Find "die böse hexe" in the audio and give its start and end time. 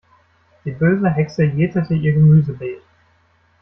0.65-1.43